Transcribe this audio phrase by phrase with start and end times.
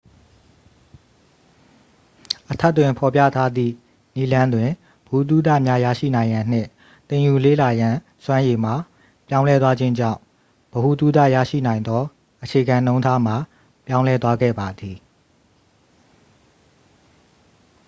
[2.51, 3.73] အထက်တွင်ဖော်ပြထားသည့်
[4.15, 4.69] နည်းလမ်းတွင်
[5.07, 6.67] ဗဟုသုတများရရှိရန်နှင့်
[7.07, 8.75] သင်ယူလေ့လာရန်စွမ်းရည်မှာ
[9.27, 10.19] ပြောင်းလဲသွားခြင်းကြောင့်
[10.71, 12.03] ဗဟုသုတရရှိနိုင်သော
[12.43, 13.35] အခြေခံနှုန်းထားမှာ
[13.87, 14.97] ပြောင်းလဲသွားခဲ့ပါသည်